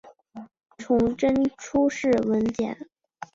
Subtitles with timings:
[0.79, 2.87] 崇祯初谥文简。